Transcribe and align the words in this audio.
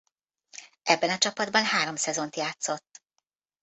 Ebben 0.83 1.09
a 1.09 1.17
csapatban 1.17 1.63
három 1.63 1.95
szezont 1.95 2.35
játszott. 2.35 3.03